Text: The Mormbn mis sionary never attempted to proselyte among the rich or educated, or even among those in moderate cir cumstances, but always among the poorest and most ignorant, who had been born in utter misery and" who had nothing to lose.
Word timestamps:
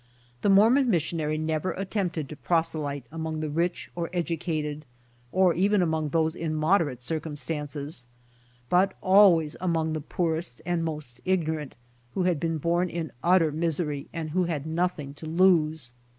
The 0.41 0.49
Mormbn 0.49 0.87
mis 0.87 1.03
sionary 1.03 1.39
never 1.39 1.73
attempted 1.73 2.27
to 2.29 2.35
proselyte 2.35 3.03
among 3.11 3.39
the 3.39 3.51
rich 3.51 3.91
or 3.95 4.09
educated, 4.11 4.83
or 5.31 5.53
even 5.53 5.83
among 5.83 6.09
those 6.09 6.33
in 6.35 6.55
moderate 6.55 7.03
cir 7.03 7.19
cumstances, 7.19 8.07
but 8.67 8.95
always 9.01 9.55
among 9.61 9.93
the 9.93 10.01
poorest 10.01 10.59
and 10.65 10.83
most 10.83 11.21
ignorant, 11.23 11.75
who 12.15 12.23
had 12.23 12.39
been 12.39 12.57
born 12.57 12.89
in 12.89 13.11
utter 13.23 13.51
misery 13.51 14.07
and" 14.11 14.31
who 14.31 14.45
had 14.45 14.65
nothing 14.65 15.13
to 15.13 15.27
lose. 15.27 15.93